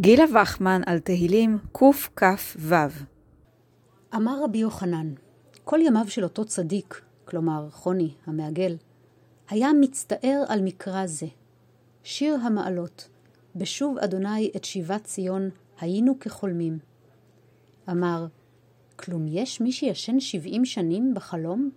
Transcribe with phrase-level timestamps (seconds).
[0.00, 2.76] גילה וחמן על תהילים קכ"ו
[4.14, 5.12] אמר רבי יוחנן,
[5.64, 8.76] כל ימיו של אותו צדיק, כלומר חוני המעגל,
[9.50, 11.26] היה מצטער על מקרא זה.
[12.02, 13.08] שיר המעלות,
[13.56, 15.50] בשוב אדוני את שיבת ציון,
[15.80, 16.78] היינו כחולמים.
[17.90, 18.26] אמר,
[18.96, 21.70] כלום יש מי שישן שבעים שנים בחלום?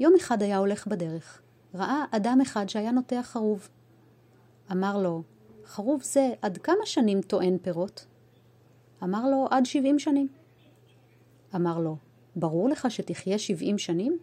[0.00, 1.42] יום אחד היה הולך בדרך,
[1.74, 3.68] ראה אדם אחד שהיה נוטע חרוב.
[4.72, 5.22] אמר לו,
[5.66, 8.06] חרוב זה עד כמה שנים טוען פירות?
[9.02, 10.28] אמר לו, עד שבעים שנים.
[11.54, 11.96] אמר לו,
[12.36, 14.18] ברור לך שתחיה שבעים שנים?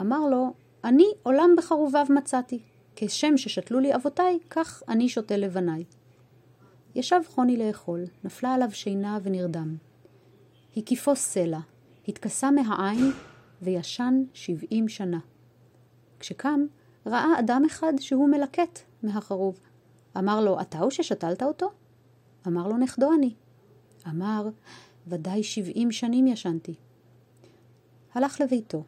[0.00, 0.52] אמר לו,
[0.84, 2.62] אני עולם בחרוביו מצאתי,
[2.96, 5.84] כשם ששתלו לי אבותיי, כך אני שותה לבניי.
[6.94, 9.76] ישב חוני לאכול, נפלה עליו שינה ונרדם.
[10.76, 11.58] הקיפו סלע,
[12.08, 13.10] התכסה מהעין
[13.62, 15.18] וישן שבעים שנה.
[16.20, 16.66] כשקם,
[17.06, 19.60] ראה אדם אחד שהוא מלקט מהחרוב.
[20.18, 21.70] אמר לו, אתה הוא ששתלת אותו?
[22.46, 23.34] אמר לו, נכדו אני.
[24.08, 24.48] אמר,
[25.06, 26.74] ודאי שבעים שנים ישנתי.
[28.14, 28.84] הלך לביתו,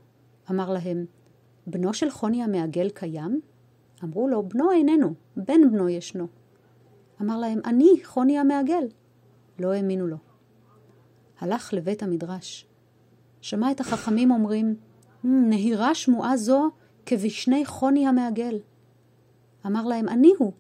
[0.51, 1.05] אמר להם,
[1.67, 3.41] בנו של חוני המעגל קיים?
[4.05, 6.27] אמרו לו, בנו איננו, בן בנו ישנו.
[7.21, 8.85] אמר להם, אני חוני המעגל.
[9.59, 10.17] לא האמינו לו.
[11.41, 12.67] הלך לבית המדרש.
[13.41, 14.77] שמע את החכמים אומרים,
[15.25, 16.71] נהירה שמועה זו
[17.07, 18.59] כבשני חוני המעגל.
[19.67, 20.53] אמר להם, אני הוא,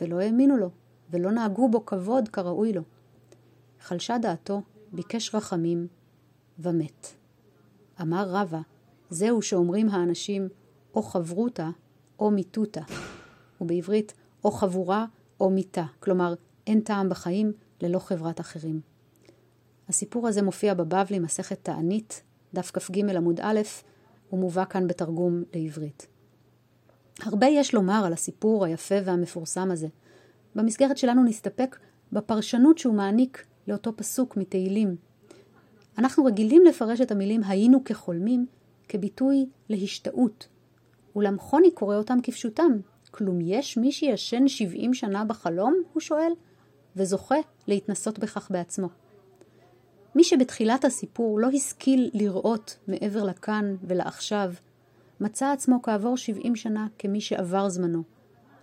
[0.00, 0.70] ולא האמינו לו,
[1.10, 2.82] ולא נהגו בו כבוד כראוי לו.
[3.80, 5.86] חלשה דעתו, ביקש רחמים,
[6.58, 7.06] ומת.
[8.00, 8.60] אמר רבא,
[9.10, 10.48] זהו שאומרים האנשים,
[10.94, 11.70] או חברותה,
[12.18, 12.80] או מיתותא,
[13.60, 15.06] ובעברית, או חבורה,
[15.40, 16.34] או מיתה, כלומר,
[16.66, 18.80] אין טעם בחיים ללא חברת אחרים.
[19.88, 22.22] הסיפור הזה מופיע בבבלי, מסכת תענית,
[22.54, 23.60] דף כ"ג עמוד א',
[24.32, 26.06] ומובא כאן בתרגום לעברית.
[27.22, 29.88] הרבה יש לומר על הסיפור היפה והמפורסם הזה.
[30.54, 31.78] במסגרת שלנו נסתפק
[32.12, 34.96] בפרשנות שהוא מעניק לאותו פסוק מתהילים.
[35.98, 38.46] אנחנו רגילים לפרש את המילים היינו כחולמים
[38.88, 40.48] כביטוי להשתאות,
[41.16, 42.72] אולם חוני קורא אותם כפשוטם.
[43.10, 45.74] כלום יש מי שישן שבעים שנה בחלום?
[45.92, 46.32] הוא שואל,
[46.96, 48.88] וזוכה להתנסות בכך בעצמו.
[50.14, 54.52] מי שבתחילת הסיפור לא השכיל לראות מעבר לכאן ולעכשיו,
[55.20, 58.02] מצא עצמו כעבור שבעים שנה כמי שעבר זמנו,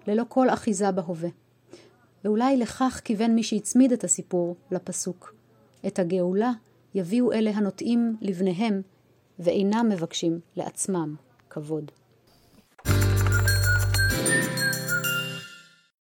[0.07, 1.29] ללא כל אחיזה בהווה.
[2.23, 5.35] ואולי לכך כיוון מי שהצמיד את הסיפור לפסוק.
[5.87, 6.51] את הגאולה
[6.95, 8.81] יביאו אלה הנוטעים לבניהם
[9.39, 11.15] ואינם מבקשים לעצמם
[11.49, 11.91] כבוד.